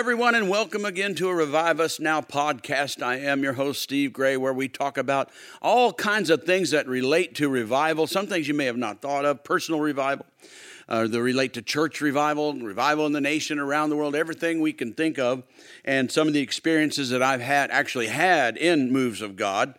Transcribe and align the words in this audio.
Everyone, 0.00 0.34
and 0.34 0.48
welcome 0.48 0.86
again 0.86 1.14
to 1.14 1.28
a 1.28 1.34
Revive 1.34 1.78
Us 1.78 2.00
Now 2.00 2.22
podcast. 2.22 3.02
I 3.02 3.16
am 3.16 3.42
your 3.42 3.52
host, 3.52 3.82
Steve 3.82 4.14
Gray, 4.14 4.34
where 4.38 4.54
we 4.54 4.66
talk 4.66 4.96
about 4.96 5.28
all 5.60 5.92
kinds 5.92 6.30
of 6.30 6.44
things 6.44 6.70
that 6.70 6.88
relate 6.88 7.34
to 7.34 7.50
revival, 7.50 8.06
some 8.06 8.26
things 8.26 8.48
you 8.48 8.54
may 8.54 8.64
have 8.64 8.78
not 8.78 9.02
thought 9.02 9.26
of, 9.26 9.44
personal 9.44 9.78
revival, 9.78 10.24
uh, 10.88 11.06
that 11.06 11.20
relate 11.20 11.52
to 11.52 11.60
church 11.60 12.00
revival, 12.00 12.54
revival 12.54 13.04
in 13.04 13.12
the 13.12 13.20
nation, 13.20 13.58
around 13.58 13.90
the 13.90 13.96
world, 13.96 14.14
everything 14.14 14.62
we 14.62 14.72
can 14.72 14.94
think 14.94 15.18
of, 15.18 15.42
and 15.84 16.10
some 16.10 16.26
of 16.26 16.32
the 16.32 16.40
experiences 16.40 17.10
that 17.10 17.22
I've 17.22 17.42
had, 17.42 17.70
actually 17.70 18.06
had 18.06 18.56
in 18.56 18.90
moves 18.90 19.20
of 19.20 19.36
God 19.36 19.74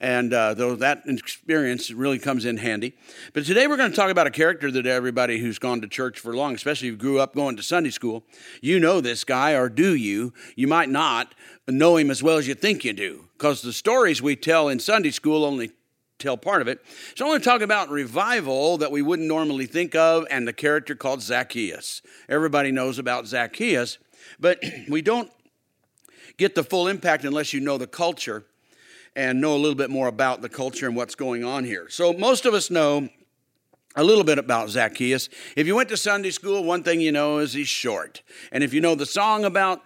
and 0.00 0.32
uh, 0.32 0.54
though 0.54 0.74
that 0.76 1.02
experience 1.06 1.90
really 1.90 2.18
comes 2.18 2.44
in 2.44 2.58
handy. 2.58 2.94
But 3.32 3.46
today 3.46 3.66
we're 3.66 3.76
going 3.76 3.90
to 3.90 3.96
talk 3.96 4.10
about 4.10 4.26
a 4.26 4.30
character 4.30 4.70
that 4.70 4.86
everybody 4.86 5.38
who's 5.38 5.58
gone 5.58 5.80
to 5.80 5.88
church 5.88 6.18
for 6.18 6.34
long, 6.36 6.54
especially 6.54 6.88
if 6.88 6.92
you 6.92 6.98
grew 6.98 7.18
up 7.18 7.34
going 7.34 7.56
to 7.56 7.62
Sunday 7.62 7.90
school, 7.90 8.24
you 8.60 8.78
know 8.78 9.00
this 9.00 9.24
guy, 9.24 9.52
or 9.52 9.68
do 9.68 9.94
you? 9.94 10.32
You 10.54 10.66
might 10.66 10.90
not 10.90 11.34
know 11.66 11.96
him 11.96 12.10
as 12.10 12.22
well 12.22 12.36
as 12.36 12.46
you 12.46 12.54
think 12.54 12.84
you 12.84 12.92
do, 12.92 13.28
because 13.36 13.62
the 13.62 13.72
stories 13.72 14.20
we 14.20 14.36
tell 14.36 14.68
in 14.68 14.78
Sunday 14.80 15.10
school 15.10 15.44
only 15.44 15.72
tell 16.18 16.36
part 16.36 16.62
of 16.62 16.68
it. 16.68 16.84
So 17.14 17.26
I 17.26 17.28
want 17.28 17.42
to 17.42 17.48
talk 17.48 17.60
about 17.60 17.90
revival 17.90 18.78
that 18.78 18.90
we 18.90 19.02
wouldn't 19.02 19.28
normally 19.28 19.66
think 19.66 19.94
of 19.94 20.26
and 20.30 20.48
the 20.48 20.52
character 20.52 20.94
called 20.94 21.20
Zacchaeus. 21.22 22.02
Everybody 22.28 22.72
knows 22.72 22.98
about 22.98 23.26
Zacchaeus, 23.26 23.98
but 24.40 24.62
we 24.88 25.02
don't 25.02 25.30
get 26.36 26.54
the 26.54 26.64
full 26.64 26.88
impact 26.88 27.24
unless 27.24 27.52
you 27.52 27.60
know 27.60 27.78
the 27.78 27.86
culture 27.86 28.44
and 29.16 29.40
know 29.40 29.56
a 29.56 29.58
little 29.58 29.74
bit 29.74 29.90
more 29.90 30.06
about 30.06 30.42
the 30.42 30.48
culture 30.48 30.86
and 30.86 30.94
what's 30.94 31.16
going 31.16 31.42
on 31.42 31.64
here. 31.64 31.88
So, 31.88 32.12
most 32.12 32.44
of 32.44 32.54
us 32.54 32.70
know 32.70 33.08
a 33.96 34.04
little 34.04 34.24
bit 34.24 34.38
about 34.38 34.68
Zacchaeus. 34.68 35.30
If 35.56 35.66
you 35.66 35.74
went 35.74 35.88
to 35.88 35.96
Sunday 35.96 36.30
school, 36.30 36.62
one 36.62 36.82
thing 36.82 37.00
you 37.00 37.10
know 37.10 37.38
is 37.38 37.54
he's 37.54 37.66
short. 37.66 38.22
And 38.52 38.62
if 38.62 38.74
you 38.74 38.82
know 38.82 38.94
the 38.94 39.06
song 39.06 39.46
about 39.46 39.82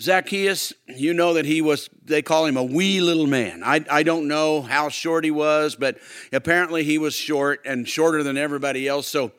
Zacchaeus, 0.00 0.74
you 0.86 1.14
know 1.14 1.32
that 1.34 1.46
he 1.46 1.62
was, 1.62 1.88
they 2.04 2.20
call 2.20 2.44
him 2.44 2.58
a 2.58 2.62
wee 2.62 3.00
little 3.00 3.26
man. 3.26 3.62
I, 3.64 3.84
I 3.90 4.02
don't 4.02 4.28
know 4.28 4.60
how 4.60 4.90
short 4.90 5.24
he 5.24 5.30
was, 5.30 5.76
but 5.76 5.96
apparently 6.30 6.84
he 6.84 6.98
was 6.98 7.14
short 7.14 7.62
and 7.64 7.88
shorter 7.88 8.22
than 8.22 8.36
everybody 8.36 8.86
else. 8.86 9.06
So, 9.06 9.32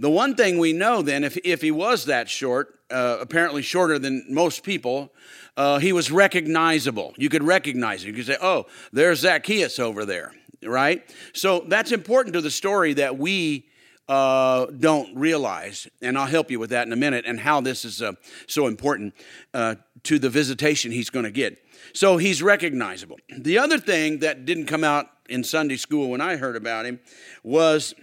the 0.00 0.10
one 0.10 0.36
thing 0.36 0.58
we 0.58 0.72
know 0.72 1.02
then, 1.02 1.24
if, 1.24 1.36
if 1.44 1.60
he 1.60 1.72
was 1.72 2.04
that 2.04 2.28
short, 2.28 2.78
uh, 2.88 3.18
apparently 3.20 3.62
shorter 3.62 3.98
than 3.98 4.24
most 4.28 4.62
people, 4.62 5.12
uh, 5.58 5.80
he 5.80 5.92
was 5.92 6.12
recognizable. 6.12 7.12
You 7.18 7.28
could 7.28 7.42
recognize 7.42 8.04
him. 8.04 8.10
You 8.10 8.14
could 8.14 8.26
say, 8.26 8.38
oh, 8.40 8.66
there's 8.92 9.20
Zacchaeus 9.20 9.80
over 9.80 10.04
there, 10.04 10.32
right? 10.62 11.02
So 11.32 11.64
that's 11.66 11.90
important 11.90 12.34
to 12.34 12.40
the 12.40 12.50
story 12.50 12.94
that 12.94 13.18
we 13.18 13.66
uh, 14.08 14.66
don't 14.66 15.16
realize. 15.16 15.88
And 16.00 16.16
I'll 16.16 16.26
help 16.26 16.52
you 16.52 16.60
with 16.60 16.70
that 16.70 16.86
in 16.86 16.92
a 16.92 16.96
minute 16.96 17.24
and 17.26 17.40
how 17.40 17.60
this 17.60 17.84
is 17.84 18.00
uh, 18.00 18.12
so 18.46 18.68
important 18.68 19.14
uh, 19.52 19.74
to 20.04 20.20
the 20.20 20.30
visitation 20.30 20.92
he's 20.92 21.10
going 21.10 21.24
to 21.24 21.32
get. 21.32 21.58
So 21.92 22.18
he's 22.18 22.40
recognizable. 22.40 23.18
The 23.36 23.58
other 23.58 23.78
thing 23.78 24.20
that 24.20 24.44
didn't 24.44 24.66
come 24.66 24.84
out 24.84 25.06
in 25.28 25.42
Sunday 25.42 25.76
school 25.76 26.08
when 26.10 26.20
I 26.20 26.36
heard 26.36 26.54
about 26.54 26.86
him 26.86 27.00
was 27.42 27.94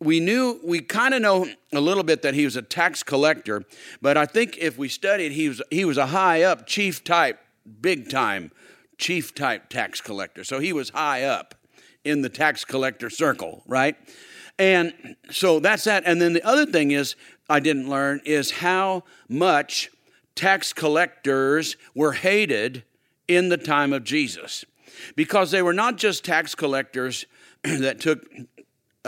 we 0.00 0.20
knew 0.20 0.60
we 0.62 0.80
kind 0.80 1.12
of 1.14 1.22
know 1.22 1.46
a 1.72 1.80
little 1.80 2.04
bit 2.04 2.22
that 2.22 2.34
he 2.34 2.44
was 2.44 2.56
a 2.56 2.62
tax 2.62 3.02
collector 3.02 3.64
but 4.00 4.16
i 4.16 4.24
think 4.24 4.56
if 4.58 4.78
we 4.78 4.88
studied 4.88 5.32
he 5.32 5.48
was 5.48 5.60
he 5.70 5.84
was 5.84 5.98
a 5.98 6.06
high 6.06 6.42
up 6.42 6.66
chief 6.66 7.02
type 7.02 7.40
big 7.80 8.10
time 8.10 8.50
chief 8.98 9.34
type 9.34 9.68
tax 9.68 10.00
collector. 10.00 10.44
So 10.44 10.58
he 10.58 10.72
was 10.72 10.90
high 10.90 11.22
up 11.22 11.54
in 12.04 12.22
the 12.22 12.28
tax 12.28 12.64
collector 12.64 13.08
circle 13.08 13.62
right? 13.66 13.96
And 14.58 15.16
so 15.30 15.60
that's 15.60 15.84
that. 15.84 16.02
And 16.04 16.20
then 16.20 16.32
the 16.32 16.42
other 16.42 16.66
thing 16.66 16.90
is 16.90 17.16
i 17.48 17.60
didn't 17.60 17.88
learn 17.88 18.20
is 18.24 18.50
how 18.50 19.04
much 19.28 19.90
tax 20.34 20.72
collectors 20.72 21.76
were 21.94 22.12
hated 22.12 22.84
in 23.26 23.48
the 23.48 23.56
time 23.56 23.92
of 23.92 24.04
jesus. 24.04 24.64
Because 25.14 25.50
they 25.52 25.62
were 25.62 25.72
not 25.72 25.96
just 25.96 26.24
tax 26.24 26.54
collectors 26.54 27.24
that 27.62 28.00
took 28.00 28.26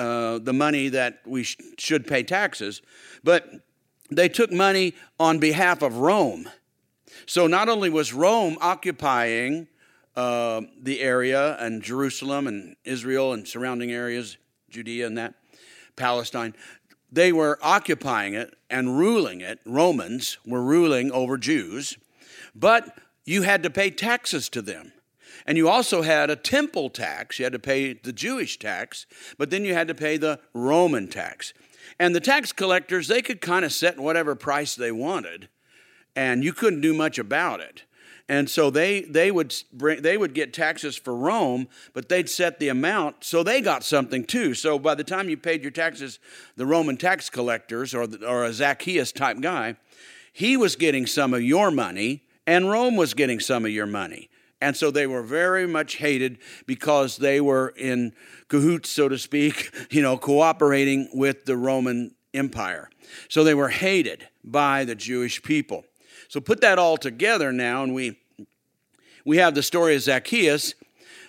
uh, 0.01 0.39
the 0.39 0.55
money 0.55 0.89
that 0.89 1.21
we 1.27 1.43
sh- 1.43 1.59
should 1.77 2.07
pay 2.07 2.23
taxes, 2.23 2.81
but 3.23 3.51
they 4.11 4.31
took 4.31 4.51
money 4.51 4.95
on 5.19 5.39
behalf 5.39 5.83
of 5.83 5.99
Rome. 5.99 6.49
So 7.27 7.47
not 7.47 7.69
only 7.69 7.91
was 7.91 8.15
Rome 8.15 8.57
occupying 8.63 9.69
uh, 10.17 10.63
the 10.81 11.01
area 11.01 11.55
and 11.61 11.83
Jerusalem 11.83 12.47
and 12.47 12.77
Israel 12.83 13.35
and 13.35 13.47
surrounding 13.47 13.93
areas, 13.93 14.39
Judea 14.71 15.07
and 15.07 15.19
that, 15.19 15.35
Palestine, 15.97 16.55
they 17.13 17.31
were 17.31 17.59
occupying 17.61 18.33
it 18.33 18.57
and 18.71 18.99
ruling 18.99 19.43
it. 19.43 19.61
Romans 19.67 20.39
were 20.47 20.63
ruling 20.63 21.13
over 21.13 21.37
Jews, 21.37 21.99
but 22.55 22.99
you 23.27 23.43
had 23.43 23.63
to 23.65 23.71
pay 23.71 23.91
taxes 23.91 24.49
to 24.49 24.63
them. 24.63 24.93
And 25.47 25.57
you 25.57 25.69
also 25.69 26.03
had 26.03 26.31
a 26.31 26.37
temple 26.37 26.91
tax. 26.91 27.39
You 27.39 27.45
had 27.45 27.53
to 27.53 27.59
pay 27.59 27.95
the 27.95 28.13
Jewish 28.13 28.59
tax, 28.59 29.07
but 29.39 29.51
then 29.51 29.65
you 29.65 29.75
had 29.75 29.89
to 29.89 29.95
pay 29.95 30.17
the 30.17 30.41
Roman 30.55 31.09
tax. 31.09 31.53
And 31.99 32.15
the 32.15 32.21
tax 32.21 32.53
collectors, 32.53 33.09
they 33.09 33.23
could 33.23 33.41
kind 33.41 33.65
of 33.65 33.73
set 33.73 33.99
whatever 33.99 34.35
price 34.35 34.75
they 34.75 34.93
wanted, 34.93 35.49
and 36.17 36.45
you 36.45 36.53
couldn't 36.53 36.81
do 36.81 36.95
much 36.95 37.19
about 37.19 37.61
it. 37.61 37.85
And 38.29 38.49
so 38.49 38.71
they, 38.71 39.01
they, 39.03 39.33
would 39.33 39.53
bring, 39.73 40.03
they 40.03 40.17
would 40.17 40.35
get 40.35 40.55
taxes 40.55 40.97
for 40.97 41.17
Rome, 41.17 41.67
but 41.93 42.09
they'd 42.09 42.31
set 42.31 42.61
the 42.61 42.69
amount, 42.69 43.25
so 43.25 43.43
they 43.43 43.61
got 43.61 43.83
something 43.83 44.25
too. 44.25 44.55
So 44.55 44.79
by 44.79 44.95
the 44.95 45.03
time 45.03 45.29
you 45.29 45.37
paid 45.37 45.63
your 45.63 45.73
taxes, 45.73 46.21
the 46.55 46.65
Roman 46.65 46.97
tax 46.97 47.29
collectors 47.29 47.93
or, 47.93 48.07
the, 48.07 48.25
or 48.25 48.45
a 48.45 48.53
Zacchaeus 48.53 49.11
type 49.11 49.41
guy, 49.41 49.75
he 50.33 50.57
was 50.57 50.77
getting 50.77 51.07
some 51.07 51.35
of 51.35 51.43
your 51.43 51.73
money, 51.73 52.23
and 52.47 52.71
Rome 52.71 52.97
was 52.97 53.15
getting 53.15 53.41
some 53.41 53.65
of 53.65 53.73
your 53.73 53.87
money. 53.87 54.31
And 54.61 54.77
so 54.77 54.91
they 54.91 55.07
were 55.07 55.23
very 55.23 55.67
much 55.67 55.97
hated 55.97 56.39
because 56.67 57.17
they 57.17 57.41
were 57.41 57.73
in 57.77 58.13
cahoots, 58.49 58.91
so 58.91 59.09
to 59.09 59.19
speak, 59.19 59.73
you 59.91 60.03
know, 60.03 60.19
cooperating 60.19 61.09
with 61.15 61.47
the 61.47 61.57
Roman 61.57 62.15
Empire. 62.35 62.91
So 63.29 63.43
they 63.43 63.55
were 63.55 63.69
hated 63.69 64.29
by 64.45 64.85
the 64.85 64.95
Jewish 64.95 65.43
people. 65.43 65.85
So 66.29 66.41
put 66.41 66.61
that 66.61 66.79
all 66.79 66.97
together 66.97 67.53
now, 67.53 67.83
and 67.83 67.95
we, 67.95 68.19
we 69.25 69.39
have 69.39 69.55
the 69.55 69.63
story 69.63 69.97
of 69.97 70.03
Zacchaeus 70.03 70.75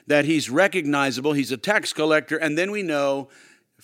that 0.07 0.25
he's 0.25 0.49
recognizable, 0.49 1.33
he's 1.33 1.51
a 1.51 1.57
tax 1.57 1.93
collector, 1.93 2.37
and 2.37 2.57
then 2.57 2.69
we 2.71 2.83
know 2.83 3.29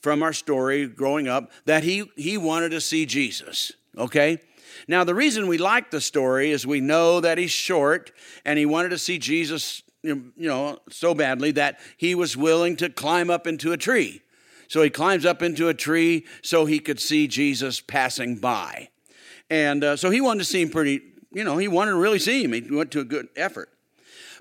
from 0.02 0.22
our 0.22 0.34
story 0.34 0.88
growing 0.88 1.28
up 1.28 1.52
that 1.66 1.84
he, 1.84 2.06
he 2.16 2.38
wanted 2.38 2.70
to 2.70 2.82
see 2.82 3.06
Jesus, 3.06 3.72
okay? 3.98 4.40
Now, 4.88 5.04
the 5.04 5.16
reason 5.16 5.48
we 5.48 5.58
like 5.58 5.92
the 5.92 6.02
story 6.02 6.52
is 6.52 6.68
we 6.68 6.82
know 6.82 7.20
that 7.20 7.38
he's 7.38 7.52
short 7.52 8.12
and 8.46 8.60
he 8.60 8.66
wanted 8.66 8.90
to 8.90 8.98
see 8.98 9.18
Jesus, 9.18 9.82
you 10.04 10.32
know, 10.36 10.80
so 10.90 11.14
badly 11.14 11.52
that 11.52 11.80
he 11.98 12.16
was 12.16 12.38
willing 12.38 12.76
to 12.78 12.90
climb 12.90 13.30
up 13.30 13.48
into 13.48 13.72
a 13.72 13.78
tree. 13.78 14.22
So 14.68 14.82
he 14.82 14.90
climbs 14.90 15.26
up 15.26 15.42
into 15.42 15.70
a 15.70 15.74
tree 15.74 16.26
so 16.42 16.66
he 16.66 16.80
could 16.80 17.00
see 17.00 17.28
Jesus 17.28 17.80
passing 17.80 18.36
by. 18.36 18.90
And 19.50 19.84
uh, 19.84 19.96
so 19.96 20.10
he 20.10 20.22
wanted 20.22 20.40
to 20.40 20.46
see 20.46 20.62
him 20.62 20.70
pretty, 20.70 21.02
you 21.32 21.44
know, 21.44 21.58
he 21.58 21.68
wanted 21.68 21.92
to 21.92 21.98
really 21.98 22.20
see 22.20 22.44
him. 22.44 22.54
He 22.54 22.62
went 22.70 22.92
to 22.92 23.00
a 23.00 23.06
good 23.06 23.30
effort. 23.36 23.70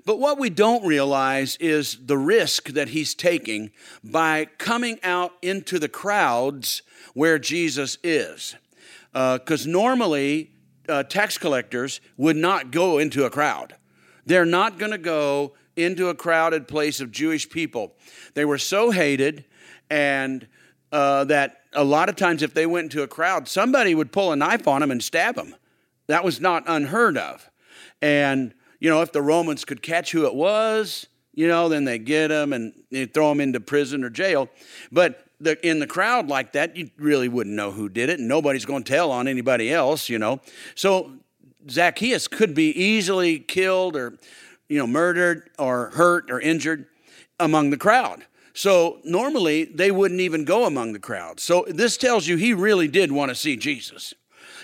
But 0.05 0.19
what 0.19 0.37
we 0.37 0.49
don't 0.49 0.85
realize 0.85 1.57
is 1.57 1.97
the 2.05 2.17
risk 2.17 2.69
that 2.69 2.89
he's 2.89 3.13
taking 3.13 3.71
by 4.03 4.45
coming 4.57 4.99
out 5.03 5.33
into 5.41 5.79
the 5.79 5.89
crowds 5.89 6.81
where 7.13 7.39
Jesus 7.39 7.97
is 8.03 8.55
because 9.17 9.65
uh, 9.65 9.69
normally 9.69 10.51
uh, 10.87 11.01
tax 11.01 11.39
collectors 11.39 12.01
would 12.17 12.35
not 12.35 12.69
go 12.69 12.99
into 12.99 13.25
a 13.25 13.31
crowd. 13.31 13.75
They're 14.27 14.45
not 14.45 14.77
going 14.77 14.91
to 14.91 14.99
go 14.99 15.53
into 15.75 16.09
a 16.09 16.13
crowded 16.13 16.67
place 16.67 16.99
of 16.99 17.11
Jewish 17.11 17.49
people. 17.49 17.95
They 18.35 18.45
were 18.45 18.59
so 18.59 18.91
hated, 18.91 19.45
and 19.89 20.47
uh, 20.91 21.23
that 21.25 21.61
a 21.73 21.83
lot 21.83 22.09
of 22.09 22.15
times, 22.15 22.43
if 22.43 22.53
they 22.53 22.67
went 22.67 22.85
into 22.85 23.01
a 23.01 23.07
crowd, 23.07 23.47
somebody 23.47 23.95
would 23.95 24.11
pull 24.11 24.31
a 24.31 24.35
knife 24.35 24.67
on 24.67 24.81
them 24.81 24.91
and 24.91 25.03
stab 25.03 25.35
them. 25.35 25.55
That 26.05 26.23
was 26.23 26.39
not 26.39 26.63
unheard 26.67 27.17
of. 27.17 27.49
And, 28.01 28.53
you 28.79 28.89
know, 28.89 29.01
if 29.01 29.11
the 29.13 29.21
Romans 29.21 29.65
could 29.65 29.81
catch 29.81 30.11
who 30.11 30.27
it 30.27 30.35
was, 30.35 31.07
you 31.37 31.47
know, 31.47 31.69
then 31.69 31.85
they 31.85 31.99
get 31.99 32.29
them 32.29 32.51
and 32.51 32.73
they 32.89 33.05
throw 33.05 33.29
them 33.29 33.39
into 33.39 33.59
prison 33.59 34.03
or 34.03 34.09
jail. 34.09 34.49
But 34.91 35.23
the, 35.39 35.63
in 35.65 35.77
the 35.77 35.85
crowd 35.85 36.29
like 36.29 36.53
that, 36.53 36.75
you 36.75 36.89
really 36.97 37.29
wouldn't 37.29 37.55
know 37.55 37.69
who 37.69 37.89
did 37.89 38.09
it, 38.09 38.17
and 38.17 38.27
nobody's 38.27 38.65
going 38.65 38.83
to 38.83 38.91
tell 38.91 39.11
on 39.11 39.27
anybody 39.27 39.71
else, 39.71 40.09
you 40.09 40.17
know. 40.17 40.41
So 40.73 41.11
Zacchaeus 41.69 42.27
could 42.27 42.55
be 42.55 42.71
easily 42.71 43.37
killed 43.37 43.95
or, 43.95 44.17
you 44.67 44.79
know, 44.79 44.87
murdered 44.87 45.51
or 45.59 45.91
hurt 45.91 46.31
or 46.31 46.41
injured 46.41 46.87
among 47.39 47.69
the 47.69 47.77
crowd. 47.77 48.25
So 48.55 48.97
normally 49.03 49.65
they 49.65 49.91
wouldn't 49.91 50.21
even 50.21 50.43
go 50.43 50.65
among 50.65 50.93
the 50.93 50.99
crowd. 50.99 51.39
So 51.39 51.67
this 51.69 51.97
tells 51.97 52.27
you 52.27 52.37
he 52.37 52.55
really 52.55 52.87
did 52.87 53.11
want 53.11 53.29
to 53.29 53.35
see 53.35 53.57
Jesus. 53.57 54.15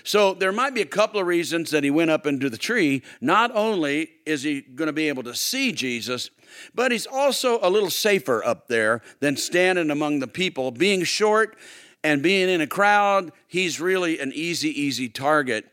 So 0.04 0.34
there 0.34 0.52
might 0.52 0.74
be 0.74 0.82
a 0.82 0.86
couple 0.86 1.20
of 1.20 1.28
reasons 1.28 1.72
that 1.72 1.84
he 1.84 1.90
went 1.90 2.12
up 2.12 2.28
into 2.28 2.50
the 2.50 2.58
tree. 2.58 3.02
Not 3.22 3.52
only 3.56 4.12
is 4.26 4.44
he 4.44 4.62
going 4.62 4.88
to 4.88 4.94
be 4.94 5.08
able 5.08 5.24
to 5.24 5.34
see 5.34 5.72
Jesus, 5.72 6.30
but 6.76 6.92
he's 6.92 7.08
also 7.08 7.60
a 7.62 7.70
little 7.70 7.90
safer 7.90 8.44
up 8.44 8.68
there 8.68 9.02
than 9.20 9.38
standing 9.38 9.90
among 9.90 10.20
the 10.20 10.28
people. 10.28 10.72
Being 10.72 11.04
short 11.04 11.58
and 12.04 12.22
being 12.22 12.50
in 12.50 12.60
a 12.60 12.68
crowd, 12.68 13.32
he's 13.48 13.80
really 13.80 14.20
an 14.20 14.34
easy, 14.34 14.70
easy 14.70 15.08
target 15.08 15.66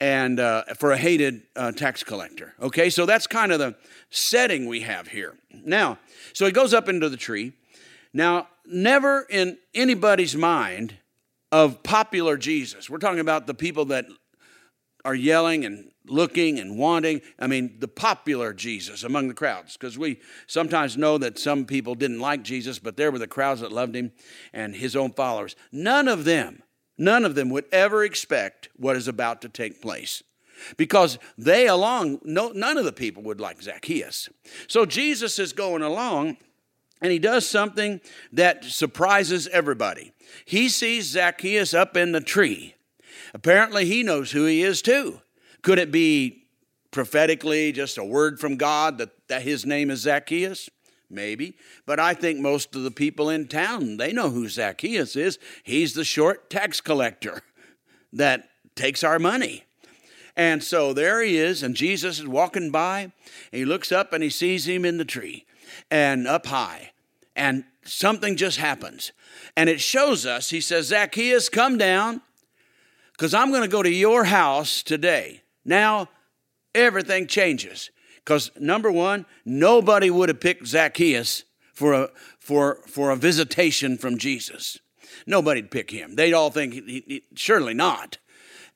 and 0.00 0.40
uh, 0.40 0.64
for 0.78 0.92
a 0.92 0.96
hated 0.96 1.42
uh, 1.54 1.72
tax 1.72 2.02
collector. 2.02 2.54
Okay, 2.60 2.90
so 2.90 3.06
that's 3.06 3.26
kind 3.26 3.52
of 3.52 3.58
the 3.58 3.76
setting 4.10 4.66
we 4.66 4.80
have 4.80 5.08
here. 5.08 5.36
Now, 5.64 5.98
so 6.32 6.44
he 6.44 6.52
goes 6.52 6.74
up 6.74 6.88
into 6.88 7.08
the 7.08 7.16
tree. 7.16 7.52
Now, 8.12 8.48
never 8.66 9.26
in 9.30 9.58
anybody's 9.74 10.34
mind 10.34 10.96
of 11.56 11.82
popular 11.82 12.36
Jesus. 12.36 12.90
We're 12.90 12.98
talking 12.98 13.18
about 13.18 13.46
the 13.46 13.54
people 13.54 13.86
that 13.86 14.04
are 15.06 15.14
yelling 15.14 15.64
and 15.64 15.90
looking 16.06 16.58
and 16.58 16.76
wanting. 16.76 17.22
I 17.38 17.46
mean, 17.46 17.76
the 17.78 17.88
popular 17.88 18.52
Jesus 18.52 19.02
among 19.02 19.28
the 19.28 19.34
crowds, 19.34 19.74
because 19.74 19.96
we 19.96 20.20
sometimes 20.46 20.98
know 20.98 21.16
that 21.16 21.38
some 21.38 21.64
people 21.64 21.94
didn't 21.94 22.20
like 22.20 22.42
Jesus, 22.42 22.78
but 22.78 22.98
there 22.98 23.10
were 23.10 23.18
the 23.18 23.26
crowds 23.26 23.62
that 23.62 23.72
loved 23.72 23.96
him 23.96 24.12
and 24.52 24.76
his 24.76 24.94
own 24.94 25.12
followers. 25.12 25.56
None 25.72 26.08
of 26.08 26.26
them, 26.26 26.62
none 26.98 27.24
of 27.24 27.34
them 27.34 27.48
would 27.48 27.64
ever 27.72 28.04
expect 28.04 28.68
what 28.76 28.94
is 28.94 29.08
about 29.08 29.40
to 29.40 29.48
take 29.48 29.80
place. 29.80 30.22
Because 30.76 31.18
they 31.38 31.66
along, 31.66 32.20
no, 32.22 32.50
none 32.50 32.76
of 32.76 32.84
the 32.84 32.92
people 32.92 33.22
would 33.22 33.40
like 33.40 33.62
Zacchaeus. 33.62 34.28
So 34.68 34.84
Jesus 34.84 35.38
is 35.38 35.54
going 35.54 35.80
along 35.80 36.36
and 37.00 37.12
he 37.12 37.18
does 37.18 37.48
something 37.48 38.00
that 38.32 38.64
surprises 38.64 39.48
everybody. 39.48 40.12
He 40.44 40.68
sees 40.68 41.06
Zacchaeus 41.06 41.74
up 41.74 41.96
in 41.96 42.12
the 42.12 42.20
tree. 42.20 42.74
Apparently, 43.34 43.84
he 43.84 44.02
knows 44.02 44.32
who 44.32 44.46
he 44.46 44.62
is 44.62 44.80
too. 44.80 45.20
Could 45.62 45.78
it 45.78 45.90
be 45.90 46.46
prophetically 46.90 47.72
just 47.72 47.98
a 47.98 48.04
word 48.04 48.40
from 48.40 48.56
God 48.56 48.98
that, 48.98 49.10
that 49.28 49.42
his 49.42 49.66
name 49.66 49.90
is 49.90 50.00
Zacchaeus? 50.00 50.70
Maybe. 51.10 51.56
But 51.84 52.00
I 52.00 52.14
think 52.14 52.40
most 52.40 52.74
of 52.74 52.82
the 52.82 52.90
people 52.90 53.28
in 53.30 53.46
town, 53.46 53.98
they 53.98 54.12
know 54.12 54.30
who 54.30 54.48
Zacchaeus 54.48 55.14
is. 55.14 55.38
He's 55.62 55.94
the 55.94 56.04
short 56.04 56.50
tax 56.50 56.80
collector 56.80 57.42
that 58.12 58.48
takes 58.74 59.04
our 59.04 59.18
money. 59.18 59.64
And 60.34 60.62
so 60.62 60.92
there 60.92 61.22
he 61.22 61.38
is, 61.38 61.62
and 61.62 61.74
Jesus 61.74 62.18
is 62.18 62.26
walking 62.26 62.70
by, 62.70 63.00
and 63.00 63.12
he 63.52 63.64
looks 63.64 63.90
up 63.90 64.12
and 64.12 64.22
he 64.22 64.28
sees 64.28 64.68
him 64.68 64.84
in 64.84 64.98
the 64.98 65.04
tree 65.04 65.46
and 65.90 66.26
up 66.26 66.46
high. 66.46 66.92
And 67.34 67.64
something 67.84 68.36
just 68.36 68.58
happens. 68.58 69.12
And 69.56 69.68
it 69.68 69.80
shows 69.80 70.26
us, 70.26 70.50
he 70.50 70.60
says, 70.60 70.86
Zacchaeus, 70.86 71.48
come 71.48 71.78
down, 71.78 72.22
because 73.12 73.34
I'm 73.34 73.50
going 73.50 73.62
to 73.62 73.68
go 73.68 73.82
to 73.82 73.90
your 73.90 74.24
house 74.24 74.82
today. 74.82 75.42
Now, 75.64 76.08
everything 76.74 77.26
changes. 77.26 77.90
Because 78.16 78.50
number 78.58 78.90
one, 78.90 79.24
nobody 79.44 80.10
would 80.10 80.28
have 80.28 80.40
picked 80.40 80.66
Zacchaeus 80.66 81.44
for 81.72 81.92
a, 81.92 82.10
for, 82.38 82.80
for 82.86 83.10
a 83.10 83.16
visitation 83.16 83.96
from 83.98 84.18
Jesus. 84.18 84.78
Nobody'd 85.26 85.70
pick 85.70 85.90
him. 85.90 86.16
They'd 86.16 86.34
all 86.34 86.50
think, 86.50 86.74
he, 86.74 87.04
he, 87.06 87.22
surely 87.34 87.74
not. 87.74 88.18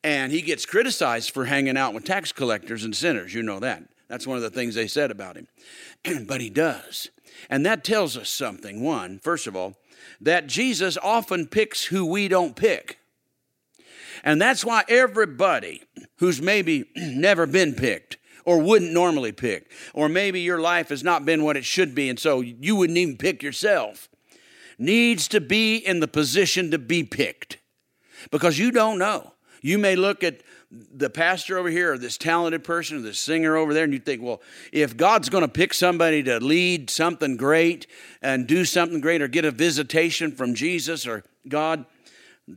And 0.02 0.32
he 0.32 0.40
gets 0.40 0.64
criticized 0.64 1.32
for 1.32 1.46
hanging 1.46 1.76
out 1.76 1.94
with 1.94 2.04
tax 2.04 2.32
collectors 2.32 2.84
and 2.84 2.94
sinners. 2.94 3.34
You 3.34 3.42
know 3.42 3.60
that. 3.60 3.82
That's 4.11 4.27
one 4.27 4.37
of 4.37 4.43
the 4.43 4.51
things 4.51 4.75
they 4.75 4.89
said 4.89 5.12
about 5.12 5.37
him. 5.37 5.47
but 6.27 6.41
he 6.41 6.51
does. 6.51 7.09
And 7.49 7.65
that 7.65 7.85
tells 7.85 8.17
us 8.17 8.29
something. 8.29 8.83
One, 8.83 9.21
first 9.21 9.47
of 9.47 9.55
all, 9.55 9.77
that 10.21 10.49
Jesus 10.49 10.99
often 11.01 11.47
picks 11.47 11.85
who 11.85 12.05
we 12.05 12.27
don't 12.27 12.57
pick. 12.57 12.99
And 14.25 14.43
that's 14.43 14.65
why 14.65 14.83
everybody 14.89 15.85
who's 16.19 16.43
maybe 16.43 16.87
never 16.97 17.47
been 17.47 17.73
picked 17.75 18.17
or 18.45 18.59
wouldn't 18.59 18.93
normally 18.93 19.33
pick, 19.33 19.71
or 19.95 20.09
maybe 20.09 20.41
your 20.41 20.61
life 20.61 20.89
has 20.89 21.05
not 21.05 21.25
been 21.25 21.45
what 21.45 21.59
it 21.59 21.65
should 21.65 21.95
be, 21.95 22.09
and 22.09 22.19
so 22.19 22.41
you 22.41 22.75
wouldn't 22.75 22.99
even 22.99 23.17
pick 23.17 23.43
yourself, 23.43 24.09
needs 24.79 25.29
to 25.29 25.43
be 25.43 25.77
in 25.77 26.01
the 26.01 26.09
position 26.09 26.71
to 26.71 26.79
be 26.79 27.05
picked 27.05 27.59
because 28.31 28.59
you 28.59 28.73
don't 28.73 28.99
know. 28.99 29.35
You 29.61 29.79
may 29.79 29.95
look 29.95 30.25
at 30.25 30.41
the 30.70 31.11
pastor 31.11 31.58
over 31.58 31.69
here 31.69 31.94
or 31.94 31.99
this 31.99 32.17
talented 32.17 32.62
person 32.62 32.99
or 32.99 33.00
this 33.00 33.19
singer 33.19 33.56
over 33.56 33.75
there 33.75 33.82
and 33.82 33.93
you 33.93 33.99
think 33.99 34.22
well 34.22 34.40
if 34.72 34.96
god's 34.96 35.28
going 35.28 35.43
to 35.43 35.49
pick 35.49 35.75
somebody 35.75 36.22
to 36.22 36.38
lead 36.38 36.88
something 36.88 37.37
great 37.37 37.88
and 38.22 38.46
do 38.46 38.64
something 38.64 39.00
great 39.00 39.20
or 39.20 39.26
get 39.26 39.44
a 39.44 39.50
visitation 39.50 40.31
from 40.31 40.55
jesus 40.55 41.08
or 41.08 41.25
god 41.49 41.84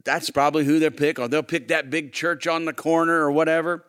that's 0.03 0.29
probably 0.29 0.65
who 0.65 0.79
they'll 0.79 0.91
pick 0.91 1.19
or 1.19 1.27
they'll 1.27 1.43
pick 1.43 1.67
that 1.67 1.89
big 1.89 2.13
church 2.13 2.47
on 2.47 2.65
the 2.65 2.73
corner 2.73 3.21
or 3.21 3.31
whatever. 3.31 3.85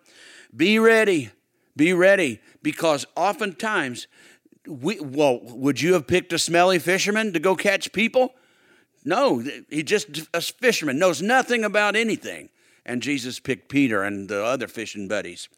Be 0.55 0.79
ready 0.79 1.31
be 1.77 1.93
ready 1.93 2.41
because 2.63 3.05
oftentimes 3.17 4.07
we 4.67 5.01
well 5.01 5.41
would 5.43 5.81
you 5.81 5.95
have 5.95 6.07
picked 6.07 6.33
a 6.33 6.39
smelly 6.39 6.79
fisherman 6.79 7.33
to 7.33 7.41
go 7.41 7.57
catch 7.57 7.93
people? 7.93 8.35
No 9.05 9.43
he 9.69 9.83
just 9.83 10.27
a 10.33 10.41
fisherman 10.41 10.99
knows 10.99 11.23
nothing 11.23 11.65
about 11.65 11.97
anything 11.97 12.51
and 12.87 13.03
Jesus 13.03 13.41
picked 13.41 13.69
Peter 13.69 14.03
and 14.03 14.29
the 14.29 14.45
other 14.45 14.69
fishing 14.69 15.09
buddies. 15.09 15.49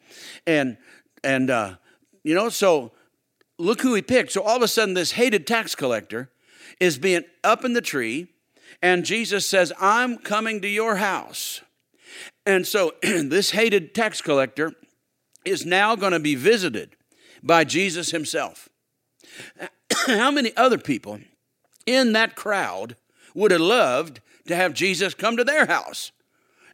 And 0.46 0.76
and 1.24 1.50
uh, 1.50 1.76
you 2.22 2.34
know, 2.34 2.48
so 2.48 2.92
look 3.58 3.80
who 3.80 3.94
he 3.94 4.02
picked. 4.02 4.32
So 4.32 4.42
all 4.42 4.56
of 4.56 4.62
a 4.62 4.68
sudden, 4.68 4.94
this 4.94 5.12
hated 5.12 5.46
tax 5.46 5.74
collector 5.74 6.30
is 6.80 6.98
being 6.98 7.24
up 7.42 7.64
in 7.64 7.72
the 7.72 7.80
tree, 7.80 8.28
and 8.82 9.04
Jesus 9.04 9.48
says, 9.48 9.72
I'm 9.80 10.18
coming 10.18 10.60
to 10.60 10.68
your 10.68 10.96
house. 10.96 11.62
And 12.44 12.66
so 12.66 12.94
this 13.02 13.50
hated 13.50 13.94
tax 13.94 14.20
collector 14.20 14.72
is 15.44 15.64
now 15.64 15.96
going 15.96 16.12
to 16.12 16.20
be 16.20 16.34
visited 16.34 16.96
by 17.42 17.64
Jesus 17.64 18.10
himself. 18.10 18.68
How 20.06 20.30
many 20.30 20.56
other 20.56 20.78
people 20.78 21.20
in 21.86 22.12
that 22.12 22.36
crowd 22.36 22.96
would 23.34 23.50
have 23.50 23.60
loved 23.60 24.20
to 24.46 24.56
have 24.56 24.74
Jesus 24.74 25.14
come 25.14 25.36
to 25.36 25.44
their 25.44 25.66
house? 25.66 26.12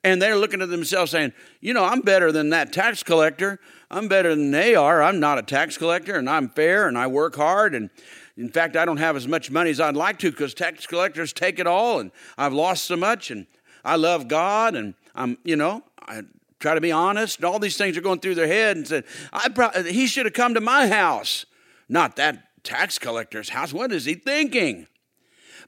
And 0.05 0.21
they're 0.21 0.37
looking 0.37 0.61
at 0.63 0.69
themselves 0.69 1.13
saying, 1.13 1.33
you 1.61 1.73
know, 1.73 1.85
I'm 1.85 2.01
better 2.01 2.33
than 2.33 2.51
that 2.51 2.73
tax 2.73 3.03
collector. 3.03 3.61
I'm 3.91 4.09
better 4.09 4.35
than 4.35 4.51
they 4.51 4.75
are. 4.75 5.03
I'm 5.03 5.21
not 5.21 5.39
a 5.39 5.43
tax 5.43 5.79
collector 5.79 6.17
and 6.17 6.29
I'm 6.29 6.49
fair 6.49 6.89
and 6.89 6.99
I 6.99 7.07
work 7.07 7.37
hard. 7.37 7.75
And 7.75 7.89
in 8.37 8.49
fact, 8.49 8.77
I 8.77 8.85
don't 8.85 8.97
have 8.97 9.15
as 9.15 9.29
much 9.29 9.51
money 9.51 9.71
as 9.71 9.81
I'd 9.81 9.95
like 9.95 10.19
to 10.21 10.31
because 10.31 10.55
tax 10.55 10.87
collectors 10.87 11.33
take 11.33 11.59
it 11.61 11.67
all 11.67 12.01
and 12.01 12.11
I've 12.37 12.53
lost 12.53 12.85
so 12.85 12.97
much. 12.97 13.31
And 13.31 13.47
I 13.85 13.97
love 13.97 14.27
God 14.27 14.75
and 14.75 14.95
I'm, 15.15 15.39
you 15.45 15.55
know, 15.55 15.85
I 16.01 16.23
try 16.59 16.75
to 16.75 16.81
be 16.81 16.91
honest. 16.91 17.37
And 17.37 17.45
all 17.45 17.61
these 17.61 17.77
things 17.77 17.97
are 17.97 18.01
going 18.01 18.19
through 18.19 18.35
their 18.35 18.49
head 18.49 18.77
and 18.77 18.89
said, 18.89 19.05
I 19.33 19.51
pro- 19.51 19.85
he 19.85 20.09
should 20.09 20.27
have 20.27 20.35
come 20.35 20.55
to 20.55 20.61
my 20.61 20.89
house, 20.89 21.47
not 21.89 22.17
that 22.17 22.65
tax 22.65 22.99
collector's 22.99 23.51
house. 23.51 23.73
What 23.73 23.93
is 23.93 24.05
he 24.05 24.15
thinking? 24.15 24.89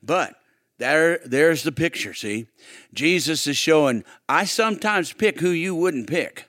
But 0.03 0.35
there, 0.79 1.21
there's 1.25 1.63
the 1.63 1.73
picture, 1.73 2.15
see? 2.15 2.47
Jesus 2.93 3.47
is 3.47 3.57
showing, 3.57 4.05
I 4.29 4.45
sometimes 4.45 5.13
pick 5.13 5.41
who 5.41 5.51
you 5.51 5.75
wouldn't 5.75 6.09
pick. 6.09 6.49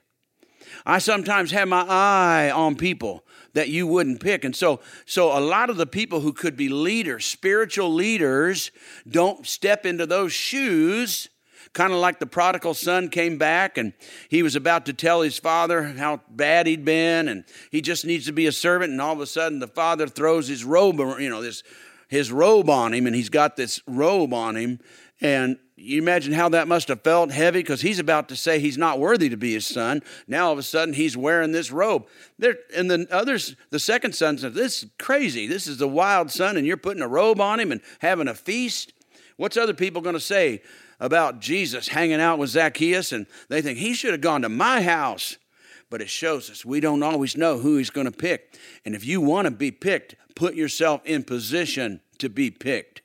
I 0.86 1.00
sometimes 1.00 1.52
have 1.52 1.68
my 1.68 1.86
eye 1.88 2.52
on 2.52 2.76
people 2.76 3.24
that 3.54 3.70
you 3.70 3.88
wouldn't 3.88 4.20
pick. 4.20 4.44
And 4.44 4.56
so, 4.56 4.82
so 5.06 5.36
a 5.36 5.40
lot 5.40 5.70
of 5.70 5.78
the 5.78 5.88
people 5.88 6.20
who 6.20 6.34
could 6.34 6.58
be 6.58 6.70
leaders, 6.70 7.26
spiritual 7.26 7.92
leaders, 7.94 8.72
don't 9.10 9.48
step 9.48 9.86
into 9.86 10.06
those 10.06 10.34
shoes. 10.34 11.30
Kind 11.74 11.92
of 11.92 12.00
like 12.00 12.20
the 12.20 12.26
prodigal 12.26 12.74
son 12.74 13.10
came 13.10 13.38
back 13.38 13.78
and 13.78 13.94
he 14.30 14.44
was 14.44 14.56
about 14.56 14.86
to 14.86 14.94
tell 14.94 15.22
his 15.22 15.38
father 15.38 15.84
how 15.84 16.22
bad 16.30 16.68
he'd 16.68 16.86
been 16.86 17.28
and 17.28 17.44
he 17.72 17.82
just 17.82 18.06
needs 18.06 18.26
to 18.28 18.32
be 18.32 18.46
a 18.46 18.52
servant. 18.52 18.92
And 18.92 19.02
all 19.02 19.14
of 19.14 19.20
a 19.20 19.26
sudden, 19.26 19.60
the 19.60 19.68
father 19.68 20.08
throws 20.08 20.48
his 20.48 20.64
robe, 20.64 21.00
you 21.00 21.30
know, 21.30 21.42
this 21.42 21.64
his 22.08 22.32
robe 22.32 22.70
on 22.70 22.94
him, 22.94 23.08
and 23.08 23.16
he's 23.16 23.30
got 23.30 23.56
this 23.56 23.82
robe 23.88 24.34
on 24.34 24.56
him. 24.56 24.80
And 25.22 25.58
you 25.78 26.02
imagine 26.02 26.34
how 26.34 26.50
that 26.50 26.68
must 26.68 26.88
have 26.88 27.02
felt 27.02 27.32
heavy 27.32 27.60
because 27.60 27.82
he's 27.82 28.00
about 28.00 28.30
to 28.30 28.36
say 28.36 28.60
he's 28.60 28.78
not 28.78 29.00
worthy 29.00 29.30
to 29.30 29.38
be 29.38 29.54
his 29.54 29.66
son. 29.66 30.02
Now 30.28 30.48
all 30.48 30.54
of 30.54 30.58
a 30.58 30.64
sudden 30.64 30.94
he's 30.94 31.18
wearing 31.18 31.52
this 31.52 31.72
robe. 31.72 32.08
There, 32.40 32.58
and 32.76 32.90
the 32.90 33.08
others, 33.12 33.56
the 33.72 33.80
second 33.80 34.16
son 34.16 34.38
says, 34.38 34.54
This 34.54 34.84
is 34.84 34.90
crazy. 34.98 35.48
This 35.48 35.68
is 35.68 35.78
the 35.78 35.88
wild 35.88 36.32
son, 36.32 36.58
and 36.58 36.66
you're 36.66 36.78
putting 36.78 37.04
a 37.04 37.08
robe 37.08 37.42
on 37.42 37.60
him 37.60 37.72
and 37.72 37.82
having 38.00 38.28
a 38.28 38.34
feast. 38.34 38.94
What's 39.38 39.58
other 39.58 39.74
people 39.74 40.02
going 40.02 40.16
to 40.16 40.20
say 40.22 40.62
about 41.00 41.40
Jesus 41.40 41.90
hanging 41.90 42.22
out 42.22 42.40
with 42.40 42.52
Zacchaeus? 42.52 43.12
And 43.12 43.26
they 43.50 43.62
think 43.62 43.78
he 43.78 43.94
should 43.94 44.12
have 44.12 44.22
gone 44.22 44.44
to 44.44 44.50
my 44.50 44.82
house. 44.82 45.38
But 45.96 46.02
it 46.02 46.10
shows 46.10 46.50
us 46.50 46.66
we 46.66 46.82
don't 46.82 47.02
always 47.04 47.38
know 47.38 47.58
who 47.58 47.78
He's 47.78 47.90
going 47.90 48.04
to 48.04 48.12
pick. 48.12 48.60
And 48.84 48.96
if 48.96 49.06
you 49.06 49.22
want 49.22 49.46
to 49.46 49.52
be 49.52 49.72
picked, 49.72 50.16
put 50.36 50.54
yourself 50.54 51.00
in 51.06 51.24
position 51.24 52.02
to 52.18 52.28
be 52.28 52.52
picked. 52.52 53.02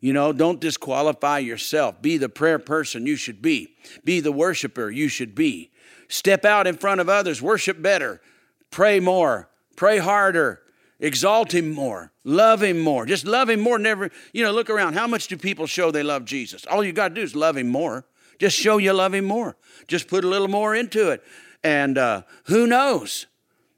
You 0.00 0.14
know, 0.14 0.32
don't 0.32 0.58
disqualify 0.58 1.40
yourself. 1.40 2.00
Be 2.00 2.16
the 2.16 2.30
prayer 2.30 2.58
person 2.58 3.04
you 3.04 3.16
should 3.16 3.42
be, 3.42 3.74
be 4.02 4.20
the 4.20 4.32
worshiper 4.32 4.90
you 4.90 5.08
should 5.08 5.34
be. 5.34 5.72
Step 6.08 6.46
out 6.46 6.66
in 6.66 6.78
front 6.78 7.02
of 7.02 7.10
others, 7.10 7.42
worship 7.42 7.82
better, 7.82 8.22
pray 8.70 8.98
more, 8.98 9.50
pray 9.76 9.98
harder, 9.98 10.62
exalt 11.00 11.52
him 11.52 11.70
more, 11.70 12.12
love 12.24 12.62
him 12.62 12.78
more. 12.78 13.04
Just 13.04 13.26
love 13.26 13.50
him 13.50 13.60
more. 13.60 13.78
Never, 13.78 14.10
you 14.32 14.42
know, 14.42 14.52
look 14.52 14.70
around. 14.70 14.94
How 14.94 15.06
much 15.06 15.28
do 15.28 15.36
people 15.36 15.66
show 15.66 15.90
they 15.90 16.02
love 16.02 16.24
Jesus? 16.24 16.64
All 16.64 16.82
you 16.82 16.94
got 16.94 17.08
to 17.08 17.14
do 17.14 17.20
is 17.20 17.36
love 17.36 17.58
him 17.58 17.68
more. 17.68 18.06
Just 18.38 18.56
show 18.56 18.78
you 18.78 18.94
love 18.94 19.12
him 19.12 19.26
more. 19.26 19.54
Just 19.86 20.08
put 20.08 20.24
a 20.24 20.26
little 20.28 20.48
more 20.48 20.74
into 20.74 21.10
it. 21.10 21.22
And 21.64 21.98
uh, 21.98 22.22
who 22.44 22.66
knows? 22.66 23.26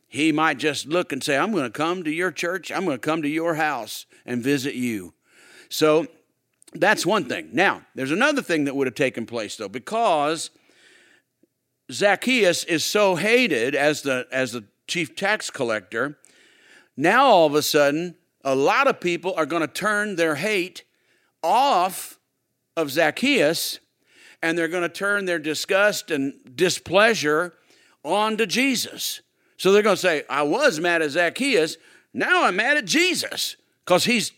He 0.09 0.33
might 0.33 0.59
just 0.59 0.87
look 0.87 1.13
and 1.13 1.23
say, 1.23 1.37
I'm 1.37 1.53
going 1.53 1.65
to 1.65 1.71
come 1.71 2.05
to 2.05 2.11
your 2.11 2.31
church. 2.31 2.71
I'm 2.71 2.85
going 2.85 2.97
to 2.97 3.01
come 3.01 3.23
to 3.23 3.29
your 3.29 3.55
house 3.55 4.07
and 4.25 4.43
visit 4.43 4.75
you. 4.75 5.13
So 5.69 6.07
that's 6.73 7.05
one 7.05 7.25
thing. 7.25 7.51
Now, 7.53 7.83
there's 7.95 8.13
another 8.13 8.43
thing 8.43 8.65
that 8.65 8.77
would 8.77 8.87
have 8.87 8.95
taken 8.95 9.27
place, 9.27 9.57
though, 9.57 9.69
because 9.69 10.51
Zacchaeus 11.91 12.65
is 12.65 12.85
so 12.85 13.17
hated 13.17 13.75
as 13.75 14.03
the, 14.03 14.27
as 14.31 14.53
the 14.53 14.65
chief 14.87 15.17
tax 15.17 15.51
collector. 15.51 16.19
Now, 16.97 17.25
all 17.27 17.47
of 17.47 17.55
a 17.55 17.63
sudden, 17.63 18.15
a 18.45 18.55
lot 18.55 18.87
of 18.87 19.01
people 19.01 19.35
are 19.37 19.47
going 19.47 19.63
to 19.63 19.69
turn 19.69 20.17
their 20.17 20.37
hate 20.37 20.85
off 21.43 22.19
of 22.77 22.91
Zacchaeus 22.91 23.81
and 24.43 24.59
they're 24.59 24.69
going 24.69 24.83
to 24.83 24.89
turn 24.89 25.25
their 25.25 25.39
disgust 25.39 26.11
and 26.11 26.35
displeasure 26.55 27.55
onto 28.05 28.47
Jesus. 28.47 29.23
So 29.57 29.73
they're 29.73 29.83
going 29.83 29.97
to 29.97 30.03
say, 30.03 30.25
I 30.29 30.43
was 30.43 30.81
mad 30.81 31.03
at 31.03 31.11
Zacchaeus, 31.11 31.77
now 32.13 32.45
I'm 32.45 32.57
mad 32.57 32.77
at 32.77 32.85
Jesus 32.85 33.57
because 33.85 34.05
he's 34.05 34.33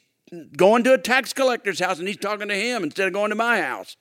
going 0.56 0.85
to 0.85 0.94
a 0.94 0.99
tax 0.99 1.32
collector's 1.32 1.78
house 1.78 1.99
and 1.99 2.08
he's 2.08 2.16
talking 2.16 2.49
to 2.49 2.54
him 2.54 2.82
instead 2.82 3.06
of 3.06 3.12
going 3.12 3.30
to 3.30 3.37
my 3.37 3.61
house. 3.61 3.96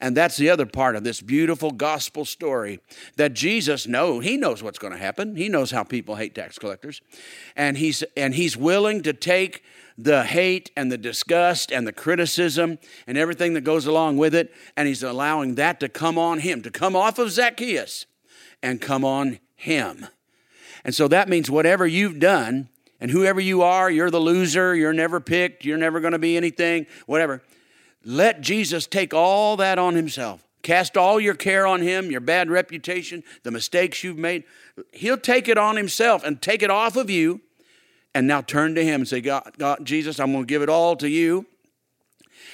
And 0.00 0.16
that's 0.16 0.36
the 0.36 0.50
other 0.50 0.66
part 0.66 0.96
of 0.96 1.04
this 1.04 1.20
beautiful 1.20 1.70
gospel 1.70 2.24
story 2.24 2.80
that 3.16 3.32
Jesus 3.32 3.86
knows. 3.86 4.24
He 4.24 4.36
knows 4.36 4.62
what's 4.62 4.78
going 4.78 4.92
to 4.92 4.98
happen. 4.98 5.36
He 5.36 5.48
knows 5.48 5.70
how 5.70 5.84
people 5.84 6.16
hate 6.16 6.34
tax 6.34 6.58
collectors. 6.58 7.00
And 7.54 7.78
he's 7.78 8.02
and 8.16 8.34
he's 8.34 8.56
willing 8.56 9.02
to 9.02 9.12
take 9.12 9.62
the 9.96 10.24
hate 10.24 10.70
and 10.76 10.92
the 10.92 10.98
disgust 10.98 11.72
and 11.72 11.86
the 11.86 11.92
criticism 11.92 12.78
and 13.06 13.16
everything 13.16 13.54
that 13.54 13.62
goes 13.62 13.86
along 13.86 14.18
with 14.18 14.34
it 14.34 14.52
and 14.76 14.86
he's 14.86 15.02
allowing 15.02 15.54
that 15.54 15.80
to 15.80 15.88
come 15.88 16.18
on 16.18 16.40
him, 16.40 16.60
to 16.62 16.70
come 16.70 16.94
off 16.94 17.18
of 17.18 17.30
Zacchaeus 17.30 18.04
and 18.66 18.80
come 18.80 19.04
on 19.04 19.38
him. 19.54 20.06
And 20.84 20.94
so 20.94 21.08
that 21.08 21.28
means 21.28 21.50
whatever 21.50 21.86
you've 21.86 22.20
done 22.20 22.68
and 23.00 23.10
whoever 23.10 23.40
you 23.40 23.62
are, 23.62 23.90
you're 23.90 24.10
the 24.10 24.20
loser, 24.20 24.74
you're 24.74 24.92
never 24.92 25.20
picked, 25.20 25.64
you're 25.64 25.78
never 25.78 26.00
going 26.00 26.12
to 26.12 26.18
be 26.18 26.36
anything, 26.36 26.86
whatever 27.06 27.42
let 28.06 28.40
Jesus 28.40 28.86
take 28.86 29.12
all 29.12 29.56
that 29.56 29.80
on 29.80 29.96
himself. 29.96 30.44
Cast 30.62 30.96
all 30.96 31.18
your 31.18 31.34
care 31.34 31.66
on 31.66 31.82
him, 31.82 32.10
your 32.10 32.20
bad 32.20 32.48
reputation, 32.48 33.24
the 33.42 33.50
mistakes 33.50 34.04
you've 34.04 34.16
made. 34.16 34.44
He'll 34.92 35.18
take 35.18 35.48
it 35.48 35.58
on 35.58 35.76
himself 35.76 36.22
and 36.22 36.40
take 36.40 36.62
it 36.62 36.70
off 36.70 36.96
of 36.96 37.10
you. 37.10 37.40
And 38.14 38.26
now 38.28 38.40
turn 38.40 38.76
to 38.76 38.84
him 38.84 39.02
and 39.02 39.08
say, 39.08 39.20
God, 39.20 39.52
God 39.58 39.84
Jesus, 39.84 40.20
I'm 40.20 40.32
going 40.32 40.44
to 40.44 40.48
give 40.48 40.62
it 40.62 40.68
all 40.68 40.96
to 40.96 41.08
you 41.08 41.46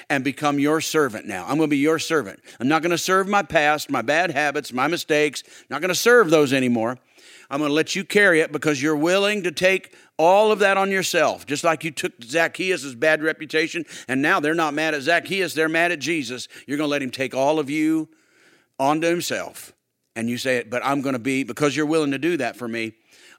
and 0.08 0.24
become 0.24 0.58
your 0.58 0.80
servant 0.80 1.26
now. 1.26 1.42
I'm 1.42 1.56
going 1.56 1.68
to 1.68 1.68
be 1.68 1.78
your 1.78 1.98
servant. 1.98 2.40
I'm 2.60 2.68
not 2.68 2.82
going 2.82 2.90
to 2.90 2.98
serve 2.98 3.28
my 3.28 3.42
past, 3.42 3.90
my 3.90 4.02
bad 4.02 4.30
habits, 4.30 4.72
my 4.72 4.88
mistakes. 4.88 5.42
Not 5.70 5.80
going 5.80 5.88
to 5.90 5.94
serve 5.94 6.30
those 6.30 6.52
anymore. 6.52 6.98
I'm 7.50 7.58
going 7.58 7.68
to 7.68 7.74
let 7.74 7.94
you 7.94 8.04
carry 8.04 8.40
it 8.40 8.50
because 8.50 8.80
you're 8.80 8.96
willing 8.96 9.42
to 9.42 9.52
take 9.52 9.94
all 10.18 10.52
of 10.52 10.60
that 10.60 10.76
on 10.76 10.90
yourself, 10.90 11.44
just 11.44 11.64
like 11.64 11.84
you 11.84 11.90
took 11.90 12.12
Zacchaeus' 12.22 12.94
bad 12.94 13.22
reputation, 13.22 13.84
and 14.08 14.22
now 14.22 14.40
they're 14.40 14.54
not 14.54 14.72
mad 14.72 14.94
at 14.94 15.02
Zacchaeus, 15.02 15.52
they're 15.52 15.68
mad 15.68 15.92
at 15.92 15.98
Jesus. 15.98 16.48
You're 16.66 16.78
going 16.78 16.88
to 16.88 16.90
let 16.90 17.02
him 17.02 17.10
take 17.10 17.34
all 17.34 17.58
of 17.58 17.68
you 17.68 18.08
onto 18.78 19.06
himself. 19.06 19.74
And 20.16 20.30
you 20.30 20.38
say, 20.38 20.58
it, 20.58 20.70
But 20.70 20.84
I'm 20.84 21.02
going 21.02 21.14
to 21.14 21.18
be, 21.18 21.44
because 21.44 21.76
you're 21.76 21.86
willing 21.86 22.12
to 22.12 22.18
do 22.18 22.36
that 22.38 22.56
for 22.56 22.68
me, 22.68 22.94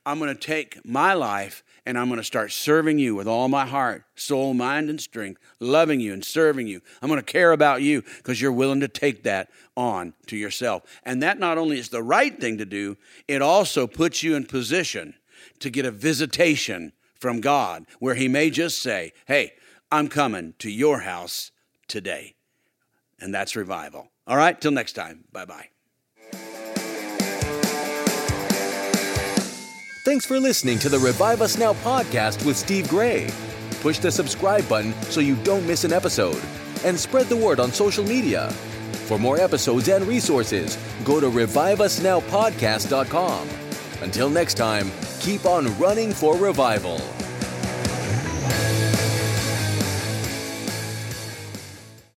I'm 0.05 0.19
going 0.19 0.35
to 0.35 0.39
take 0.39 0.85
my 0.85 1.13
life 1.13 1.63
and 1.85 1.97
I'm 1.97 2.07
going 2.07 2.19
to 2.19 2.23
start 2.23 2.51
serving 2.51 2.99
you 2.99 3.15
with 3.15 3.27
all 3.27 3.49
my 3.49 3.65
heart, 3.65 4.05
soul, 4.15 4.53
mind, 4.53 4.89
and 4.89 5.01
strength, 5.01 5.41
loving 5.59 5.99
you 5.99 6.13
and 6.13 6.23
serving 6.23 6.67
you. 6.67 6.81
I'm 7.01 7.09
going 7.09 7.19
to 7.19 7.25
care 7.31 7.51
about 7.51 7.81
you 7.81 8.03
because 8.17 8.41
you're 8.41 8.51
willing 8.51 8.79
to 8.79 8.87
take 8.87 9.23
that 9.23 9.49
on 9.75 10.13
to 10.27 10.37
yourself. 10.37 10.83
And 11.03 11.21
that 11.21 11.39
not 11.39 11.57
only 11.57 11.79
is 11.79 11.89
the 11.89 12.03
right 12.03 12.39
thing 12.39 12.57
to 12.57 12.65
do, 12.65 12.97
it 13.27 13.41
also 13.41 13.87
puts 13.87 14.23
you 14.23 14.35
in 14.35 14.45
position 14.45 15.15
to 15.59 15.69
get 15.69 15.85
a 15.85 15.91
visitation 15.91 16.93
from 17.19 17.41
God 17.41 17.85
where 17.99 18.15
He 18.15 18.27
may 18.27 18.49
just 18.49 18.81
say, 18.81 19.13
Hey, 19.25 19.53
I'm 19.91 20.07
coming 20.07 20.53
to 20.59 20.69
your 20.69 21.01
house 21.01 21.51
today. 21.87 22.35
And 23.19 23.33
that's 23.33 23.55
revival. 23.55 24.09
All 24.25 24.37
right, 24.37 24.59
till 24.59 24.71
next 24.71 24.93
time. 24.93 25.25
Bye 25.31 25.45
bye. 25.45 25.72
Thanks 30.13 30.27
for 30.27 30.39
listening 30.39 30.77
to 30.77 30.89
the 30.89 30.99
Revive 30.99 31.41
Us 31.41 31.57
Now 31.57 31.73
podcast 31.73 32.45
with 32.45 32.55
Steve 32.55 32.87
Gray. 32.87 33.31
Push 33.81 33.97
the 33.97 34.11
subscribe 34.11 34.69
button 34.69 34.93
so 35.09 35.21
you 35.21 35.35
don't 35.37 35.65
miss 35.65 35.85
an 35.85 35.91
episode 35.91 36.39
and 36.85 36.99
spread 36.99 37.25
the 37.25 37.35
word 37.35 37.59
on 37.59 37.71
social 37.71 38.03
media. 38.03 38.51
For 39.07 39.17
more 39.17 39.39
episodes 39.39 39.87
and 39.87 40.05
resources, 40.05 40.77
go 41.03 41.19
to 41.19 41.31
reviveusnowpodcast.com. 41.31 43.49
Until 44.03 44.29
next 44.29 44.53
time, 44.53 44.91
keep 45.19 45.47
on 45.47 45.75
running 45.79 46.13
for 46.13 46.37
revival. 46.37 47.01